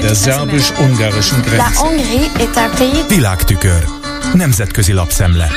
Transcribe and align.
Der 0.00 0.14
szerbus-ungarischen 0.14 1.40
Grenze. 1.42 1.80
Világtükör. 3.08 3.84
Nemzetközi 4.32 4.92
lapszemle. 4.92 5.48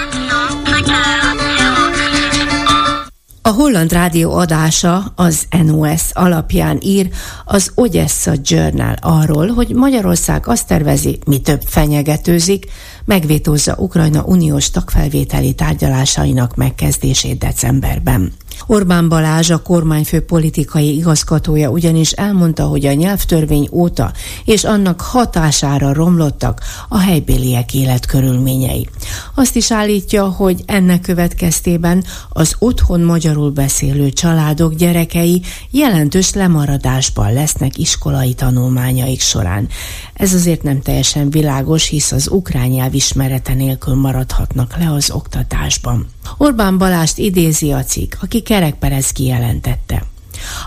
A 3.42 3.50
Holland 3.50 3.92
Rádió 3.92 4.34
adása 4.34 5.14
az 5.16 5.48
NOS 5.64 6.02
alapján 6.14 6.80
ír 6.82 7.10
az 7.46 7.72
Odessa 7.76 8.34
Journal 8.44 8.96
arról, 9.02 9.48
hogy 9.48 9.70
Magyarország 9.70 10.48
azt 10.48 10.68
tervezi, 10.68 11.20
mi 11.26 11.40
több 11.42 11.62
fenyegetőzik, 11.66 12.66
megvétózza 13.06 13.76
Ukrajna 13.76 14.24
uniós 14.24 14.70
tagfelvételi 14.70 15.54
tárgyalásainak 15.54 16.56
megkezdését 16.56 17.38
decemberben. 17.38 18.34
Orbán 18.66 19.10
Balázs, 19.10 19.50
a 19.50 19.62
kormányfő 19.62 20.22
politikai 20.22 20.96
igazgatója 20.96 21.70
ugyanis 21.70 22.12
elmondta, 22.12 22.64
hogy 22.64 22.86
a 22.86 22.94
nyelvtörvény 22.94 23.68
óta 23.72 24.12
és 24.46 24.64
annak 24.64 25.02
hatására 25.02 25.94
romlottak 25.94 26.62
a 26.90 26.98
helybéliek 26.98 27.74
életkörülményei. 27.74 28.90
Azt 29.36 29.56
is 29.56 29.72
állítja, 29.72 30.26
hogy 30.26 30.64
ennek 30.66 31.02
következtében 31.02 32.04
az 32.30 32.56
otthon 32.60 33.02
magyarul 33.02 33.52
beszélő 33.52 34.12
családok 34.12 34.74
gyerekei 34.74 35.42
jelentős 35.72 36.34
lemaradásban 36.34 37.34
lesznek 37.34 37.78
iskolai 37.78 38.34
tanulmányaik 38.34 39.22
során. 39.22 39.68
Ez 40.14 40.34
azért 40.34 40.64
nem 40.64 40.82
teljesen 40.82 41.30
világos, 41.30 41.88
hisz 41.88 42.12
az 42.12 42.30
ukrán 42.30 42.68
nyelv 42.68 42.94
ismerete 42.94 43.54
nélkül 43.54 43.96
maradhatnak 43.96 44.78
le 44.78 44.92
az 44.92 45.12
oktatásban. 45.12 46.08
Orbán 46.38 46.78
Balást 46.78 47.18
idézi 47.18 47.72
a 47.72 47.84
cikk, 47.84 48.14
aki 48.22 48.42
kerekperez 48.42 49.12
kijelentette. 49.12 50.07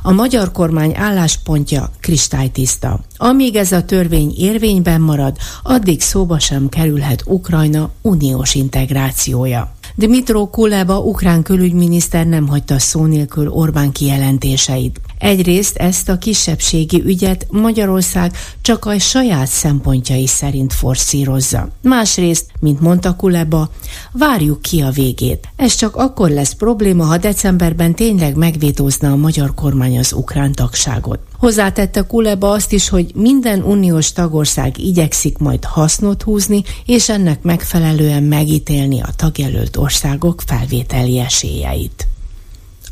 A 0.02 0.12
magyar 0.12 0.52
kormány 0.52 0.96
álláspontja 0.96 1.90
kristálytiszta. 2.00 3.00
Amíg 3.16 3.56
ez 3.56 3.72
a 3.72 3.84
törvény 3.84 4.34
érvényben 4.36 5.00
marad, 5.00 5.36
addig 5.62 6.00
szóba 6.00 6.38
sem 6.38 6.68
kerülhet 6.68 7.22
Ukrajna 7.26 7.90
uniós 8.02 8.54
integrációja. 8.54 9.72
Dmitro 9.94 10.46
Kuleba, 10.46 10.98
ukrán 10.98 11.42
külügyminiszter 11.42 12.26
nem 12.26 12.48
hagyta 12.48 12.78
szó 12.78 13.04
nélkül 13.04 13.48
Orbán 13.48 13.92
kijelentéseit. 13.92 15.00
Egyrészt 15.18 15.76
ezt 15.76 16.08
a 16.08 16.18
kisebbségi 16.18 17.02
ügyet 17.04 17.46
Magyarország 17.50 18.32
csak 18.60 18.84
a 18.84 18.98
saját 18.98 19.46
szempontjai 19.46 20.26
szerint 20.26 20.72
forszírozza. 20.72 21.68
Másrészt, 21.82 22.46
mint 22.60 22.80
mondta 22.80 23.16
Kuleba, 23.16 23.70
várjuk 24.12 24.62
ki 24.62 24.80
a 24.80 24.90
végét. 24.90 25.48
Ez 25.56 25.74
csak 25.74 25.96
akkor 25.96 26.30
lesz 26.30 26.52
probléma, 26.52 27.04
ha 27.04 27.16
decemberben 27.16 27.94
tényleg 27.94 28.36
megvétózna 28.36 29.10
a 29.12 29.16
magyar 29.16 29.54
kormány 29.54 29.98
az 29.98 30.12
ukrán 30.12 30.52
tagságot. 30.52 31.29
Hozzátette 31.40 32.02
Kuleba 32.02 32.50
azt 32.50 32.72
is, 32.72 32.88
hogy 32.88 33.10
minden 33.14 33.62
uniós 33.62 34.12
tagország 34.12 34.78
igyekszik 34.78 35.38
majd 35.38 35.64
hasznot 35.64 36.22
húzni, 36.22 36.62
és 36.86 37.08
ennek 37.08 37.42
megfelelően 37.42 38.22
megítélni 38.22 39.00
a 39.00 39.08
tagjelölt 39.16 39.76
országok 39.76 40.42
felvételi 40.46 41.18
esélyeit. 41.18 42.08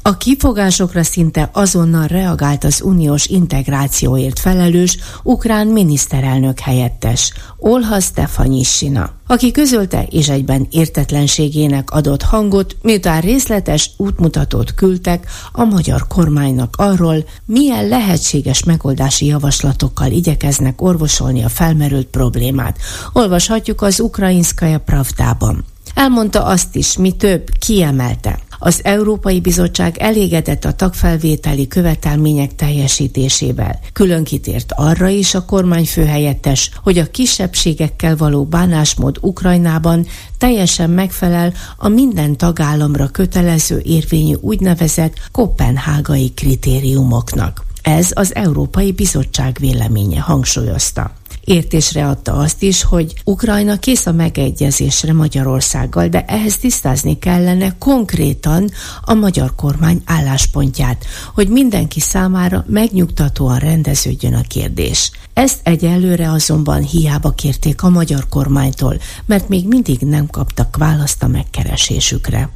A 0.08 0.16
kifogásokra 0.16 1.02
szinte 1.02 1.50
azonnal 1.52 2.06
reagált 2.06 2.64
az 2.64 2.82
uniós 2.82 3.26
integrációért 3.26 4.38
felelős 4.38 4.98
ukrán 5.22 5.66
miniszterelnök 5.66 6.58
helyettes, 6.58 7.32
Olha 7.58 8.00
Stefanyissina, 8.00 9.10
aki 9.26 9.50
közölte 9.50 10.06
és 10.10 10.28
egyben 10.28 10.66
értetlenségének 10.70 11.90
adott 11.90 12.22
hangot, 12.22 12.76
miután 12.82 13.20
részletes 13.20 13.90
útmutatót 13.96 14.74
küldtek 14.74 15.26
a 15.52 15.64
magyar 15.64 16.06
kormánynak 16.06 16.74
arról, 16.76 17.24
milyen 17.44 17.88
lehetséges 17.88 18.64
megoldási 18.64 19.26
javaslatokkal 19.26 20.10
igyekeznek 20.10 20.82
orvosolni 20.82 21.42
a 21.42 21.48
felmerült 21.48 22.06
problémát. 22.06 22.78
Olvashatjuk 23.12 23.82
az 23.82 24.00
Ukrainskaya 24.00 24.78
Pravdában. 24.78 25.64
Elmondta 25.94 26.44
azt 26.44 26.76
is, 26.76 26.96
mi 26.96 27.12
több, 27.12 27.48
kiemelte. 27.58 28.38
Az 28.58 28.80
Európai 28.82 29.40
Bizottság 29.40 29.96
elégedett 29.98 30.64
a 30.64 30.72
tagfelvételi 30.72 31.68
követelmények 31.68 32.54
teljesítésével. 32.54 33.78
Külön 33.92 34.24
kitért 34.24 34.72
arra 34.76 35.08
is 35.08 35.34
a 35.34 35.44
kormányfőhelyettes, 35.44 36.70
hogy 36.82 36.98
a 36.98 37.10
kisebbségekkel 37.10 38.16
való 38.16 38.44
bánásmód 38.44 39.18
Ukrajnában 39.20 40.06
teljesen 40.38 40.90
megfelel 40.90 41.52
a 41.76 41.88
minden 41.88 42.36
tagállamra 42.36 43.08
kötelező 43.08 43.82
érvényű 43.84 44.34
úgynevezett 44.40 45.14
kopenhágai 45.32 46.32
kritériumoknak. 46.34 47.66
Ez 47.82 48.10
az 48.14 48.34
Európai 48.34 48.92
Bizottság 48.92 49.56
véleménye 49.60 50.20
hangsúlyozta 50.20 51.17
értésre 51.48 52.06
adta 52.06 52.32
azt 52.32 52.62
is, 52.62 52.82
hogy 52.82 53.14
Ukrajna 53.24 53.78
kész 53.78 54.06
a 54.06 54.12
megegyezésre 54.12 55.12
Magyarországgal, 55.12 56.08
de 56.08 56.24
ehhez 56.24 56.56
tisztázni 56.56 57.18
kellene 57.18 57.78
konkrétan 57.78 58.70
a 59.02 59.14
magyar 59.14 59.54
kormány 59.54 60.02
álláspontját, 60.04 61.04
hogy 61.34 61.48
mindenki 61.48 62.00
számára 62.00 62.64
megnyugtatóan 62.66 63.58
rendeződjön 63.58 64.34
a 64.34 64.42
kérdés. 64.48 65.10
Ezt 65.32 65.60
egyelőre 65.62 66.30
azonban 66.30 66.82
hiába 66.82 67.30
kérték 67.30 67.82
a 67.82 67.88
magyar 67.88 68.28
kormánytól, 68.28 68.98
mert 69.26 69.48
még 69.48 69.68
mindig 69.68 70.00
nem 70.00 70.26
kaptak 70.26 70.76
választ 70.76 71.22
a 71.22 71.26
megkeresésükre. 71.26 72.50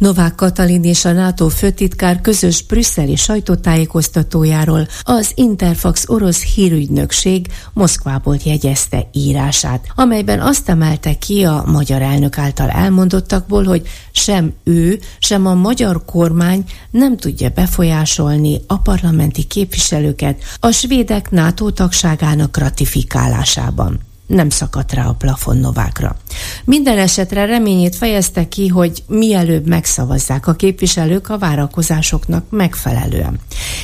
Novák 0.00 0.34
Katalin 0.34 0.84
és 0.84 1.04
a 1.04 1.12
NATO 1.12 1.48
főtitkár 1.48 2.20
közös 2.20 2.62
brüsszeli 2.62 3.16
sajtótájékoztatójáról 3.16 4.86
az 5.02 5.32
Interfax 5.34 6.04
orosz 6.08 6.42
hírügynökség 6.42 7.46
Moszkvából 7.72 8.36
jegyezte 8.44 9.08
írását, 9.12 9.86
amelyben 9.94 10.40
azt 10.40 10.68
emelte 10.68 11.14
ki 11.18 11.44
a 11.44 11.64
magyar 11.66 12.02
elnök 12.02 12.38
által 12.38 12.70
elmondottakból, 12.70 13.64
hogy 13.64 13.88
sem 14.12 14.52
ő, 14.64 14.98
sem 15.18 15.46
a 15.46 15.54
magyar 15.54 16.04
kormány 16.04 16.64
nem 16.90 17.16
tudja 17.16 17.48
befolyásolni 17.48 18.60
a 18.66 18.78
parlamenti 18.78 19.42
képviselőket 19.44 20.42
a 20.60 20.70
svédek 20.70 21.30
NATO 21.30 21.70
tagságának 21.70 22.56
ratifikálásában 22.56 24.08
nem 24.30 24.50
szakadt 24.50 24.92
rá 24.92 25.06
a 25.06 25.12
plafon 25.12 25.56
Novákra. 25.56 26.16
Minden 26.64 26.98
esetre 26.98 27.44
reményét 27.44 27.96
fejezte 27.96 28.48
ki, 28.48 28.68
hogy 28.68 29.02
mielőbb 29.06 29.66
megszavazzák 29.66 30.46
a 30.46 30.54
képviselők 30.54 31.28
a 31.28 31.38
várakozásoknak 31.38 32.44
megfelelően. 32.50 33.40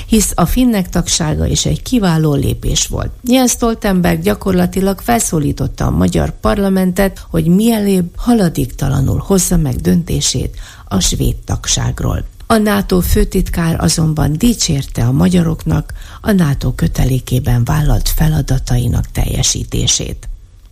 Hisz 0.07 0.33
a 0.35 0.47
finnek 0.47 0.89
tagsága 0.89 1.47
is 1.47 1.67
egy 1.67 1.83
kiváló 1.83 2.35
lépés 2.35 2.87
volt. 2.87 3.11
Jens 3.23 3.51
Stoltenberg 3.51 4.21
gyakorlatilag 4.21 5.01
felszólította 5.01 5.87
a 5.87 5.91
magyar 5.91 6.33
parlamentet, 6.41 7.27
hogy 7.31 7.47
mielőbb 7.47 8.11
haladéktalanul 8.17 9.23
hozza 9.27 9.57
meg 9.57 9.75
döntését 9.75 10.57
a 10.89 11.01
svéd 11.01 11.37
tagságról. 11.37 12.25
A 12.49 12.57
NATO 12.57 13.01
főtitkár 13.01 13.81
azonban 13.81 14.33
dicsérte 14.33 15.05
a 15.05 15.13
magyaroknak 15.13 15.93
a 16.21 16.33
NATO 16.33 16.73
kötelékében 16.73 17.65
vállalt 17.65 18.09
feladatainak 18.09 19.11
teljesítését. 19.11 20.29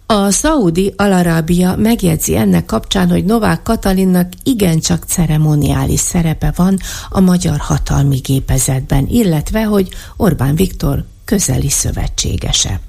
A 0.06 0.30
szaudi 0.30 0.94
Alarábia 0.96 1.76
megjegyzi 1.76 2.36
ennek 2.36 2.64
kapcsán, 2.64 3.10
hogy 3.10 3.24
Novák 3.24 3.62
Katalinnak 3.62 4.32
igencsak 4.42 5.04
ceremoniális 5.04 6.00
szerepe 6.00 6.52
van 6.56 6.78
a 7.10 7.20
magyar 7.20 7.58
hatalmi 7.58 8.16
gépezetben, 8.16 9.06
illetve 9.08 9.64
hogy 9.64 9.88
Orbán 10.16 10.54
Viktor 10.54 11.04
közeli 11.24 11.70
szövetségese. 11.70 12.80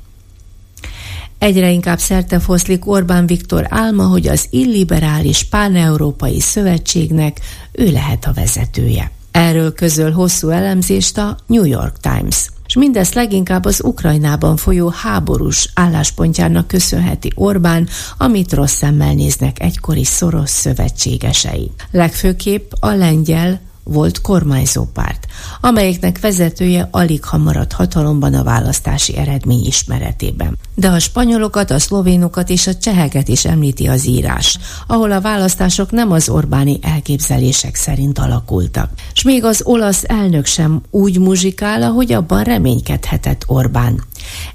Egyre 1.37 1.71
inkább 1.71 1.99
foszlik 2.39 2.87
Orbán 2.87 3.25
Viktor 3.25 3.67
álma, 3.69 4.03
hogy 4.03 4.27
az 4.27 4.47
illiberális 4.49 5.43
páneurópai 5.43 6.39
szövetségnek 6.39 7.39
ő 7.71 7.91
lehet 7.91 8.25
a 8.25 8.33
vezetője. 8.33 9.11
Erről 9.31 9.73
közöl 9.73 10.11
hosszú 10.11 10.49
elemzést 10.49 11.17
a 11.17 11.37
New 11.47 11.65
York 11.65 11.97
Times 11.99 12.49
és 12.67 12.75
mindezt 12.75 13.13
leginkább 13.13 13.65
az 13.65 13.83
Ukrajnában 13.83 14.57
folyó 14.57 14.89
háborús 14.89 15.69
álláspontjának 15.73 16.67
köszönheti 16.67 17.31
Orbán, 17.35 17.87
amit 18.17 18.53
rossz 18.53 18.75
szemmel 18.75 19.13
néznek 19.13 19.61
egykori 19.61 20.03
szoros 20.03 20.49
szövetségesei. 20.49 21.71
Legfőképp 21.91 22.71
a 22.79 22.89
lengyel 22.89 23.59
volt 23.87 24.21
kormányzó 24.21 24.85
párt, 24.93 25.27
amelyeknek 25.61 26.19
vezetője 26.19 26.87
alig 26.91 27.23
ha 27.23 27.37
maradt 27.37 27.73
hatalomban 27.73 28.33
a 28.33 28.43
választási 28.43 29.17
eredmény 29.17 29.65
ismeretében. 29.65 30.57
De 30.75 30.87
a 30.87 30.99
spanyolokat, 30.99 31.71
a 31.71 31.79
szlovénokat 31.79 32.49
és 32.49 32.67
a 32.67 32.75
cseheket 32.75 33.27
is 33.27 33.45
említi 33.45 33.87
az 33.87 34.07
írás, 34.07 34.57
ahol 34.87 35.11
a 35.11 35.21
választások 35.21 35.91
nem 35.91 36.11
az 36.11 36.29
Orbáni 36.29 36.79
elképzelések 36.81 37.75
szerint 37.75 38.19
alakultak. 38.19 38.89
S 39.13 39.23
még 39.23 39.43
az 39.43 39.61
olasz 39.63 40.03
elnök 40.07 40.45
sem 40.45 40.81
úgy 40.91 41.19
muzsikál, 41.19 41.83
ahogy 41.83 42.11
abban 42.11 42.43
reménykedhetett 42.43 43.43
Orbán. 43.47 44.03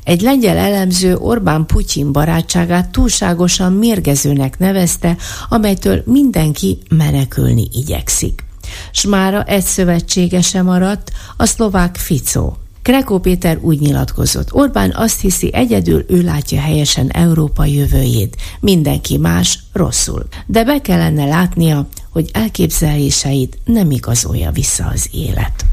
Egy 0.04 0.20
lengyel 0.20 0.56
elemző 0.56 1.16
Orbán-Putyin 1.16 2.12
barátságát 2.12 2.90
túlságosan 2.90 3.72
mérgezőnek 3.72 4.58
nevezte, 4.58 5.16
amelytől 5.48 6.02
mindenki 6.04 6.78
menekülni 6.88 7.68
igyekszik 7.72 8.48
s 8.92 9.04
mára 9.04 9.42
egy 9.42 9.64
szövetségese 9.64 10.62
maradt, 10.62 11.10
a 11.36 11.46
szlovák 11.46 11.96
Ficó. 11.96 12.56
Krekó 12.82 13.18
Péter 13.18 13.58
úgy 13.60 13.80
nyilatkozott. 13.80 14.52
Orbán 14.52 14.92
azt 14.94 15.20
hiszi, 15.20 15.54
egyedül 15.54 16.04
ő 16.08 16.22
látja 16.22 16.60
helyesen 16.60 17.08
Európa 17.08 17.64
jövőjét, 17.64 18.36
mindenki 18.60 19.16
más 19.16 19.58
rosszul. 19.72 20.26
De 20.46 20.64
be 20.64 20.80
kellene 20.80 21.24
látnia, 21.24 21.86
hogy 22.10 22.30
elképzeléseit 22.32 23.58
nem 23.64 23.90
igazolja 23.90 24.50
vissza 24.50 24.86
az 24.86 25.08
élet. 25.12 25.69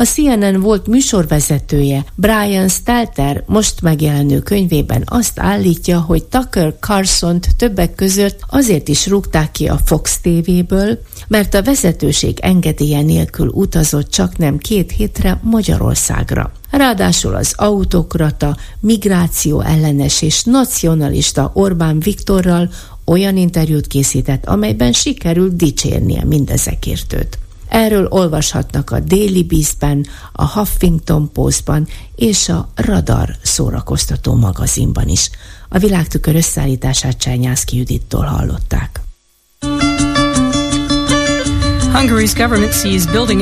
A 0.00 0.04
CNN 0.04 0.60
volt 0.60 0.86
műsorvezetője 0.86 2.04
Brian 2.14 2.68
Stelter 2.68 3.42
most 3.46 3.80
megjelenő 3.82 4.38
könyvében 4.38 5.02
azt 5.06 5.40
állítja, 5.40 6.00
hogy 6.00 6.24
Tucker 6.24 6.74
carlson 6.80 7.40
többek 7.56 7.94
között 7.94 8.40
azért 8.48 8.88
is 8.88 9.06
rúgták 9.06 9.50
ki 9.50 9.66
a 9.66 9.80
Fox 9.84 10.20
TV-ből, 10.20 10.98
mert 11.28 11.54
a 11.54 11.62
vezetőség 11.62 12.38
engedélye 12.40 13.02
nélkül 13.02 13.48
utazott 13.48 14.10
csak 14.10 14.36
nem 14.36 14.58
két 14.58 14.90
hétre 14.90 15.40
Magyarországra. 15.42 16.52
Ráadásul 16.70 17.34
az 17.34 17.54
autokrata, 17.56 18.56
migráció 18.80 19.60
ellenes 19.60 20.22
és 20.22 20.42
nacionalista 20.42 21.50
Orbán 21.54 21.98
Viktorral 21.98 22.70
olyan 23.04 23.36
interjút 23.36 23.86
készített, 23.86 24.46
amelyben 24.46 24.92
sikerült 24.92 25.56
dicsérnie 25.56 26.24
mindezekért 26.24 27.12
őt. 27.12 27.38
Erről 27.70 28.06
olvashatnak 28.06 28.90
a 28.90 29.00
Daily 29.00 29.42
Beast-ben, 29.42 30.06
a 30.32 30.50
Huffington 30.50 31.32
Post-ban 31.32 31.88
és 32.16 32.48
a 32.48 32.68
Radar 32.74 33.36
szórakoztató 33.42 34.34
magazinban 34.34 35.08
is. 35.08 35.30
A 35.68 35.78
világtükör 35.78 36.34
összeállítását 36.34 37.18
Csányászki 37.18 37.76
Judittól 37.76 38.24
hallották. 38.24 39.00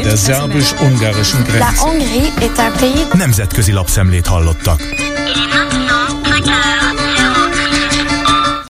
Der 0.03 0.17
szerbus-ungarischen 0.17 1.43
Grenze. 1.43 1.67
Nemzetközi 3.13 3.73
lapszemlét 3.73 4.27
hallottak. 4.27 5.08